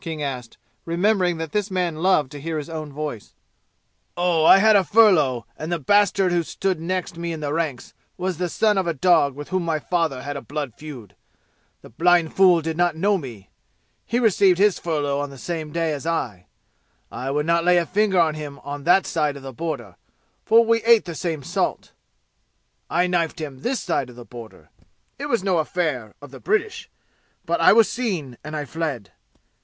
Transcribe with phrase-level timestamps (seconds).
[0.00, 3.32] King asked, remembering that this man loved to hear his own voice.
[4.16, 8.38] "Oh, I had furlough, and the bastard who stood next me in the ranks was
[8.38, 11.14] the son of a dog with whom my father had a blood feud.
[11.82, 13.50] The blind fool did not know me.
[14.04, 16.46] He received his furlough on the same day as I.
[17.12, 19.94] I would not lay finger on him that side of the border,
[20.44, 21.92] for we ate the same salt.
[22.90, 24.70] I knifed him this side the border.
[25.20, 26.90] It was no affair of the British.
[27.44, 29.12] But I was seen, and I fled.